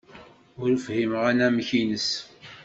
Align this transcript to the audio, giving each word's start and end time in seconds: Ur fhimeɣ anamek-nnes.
Ur 0.61 0.69
fhimeɣ 0.85 1.23
anamek-nnes. 1.31 2.09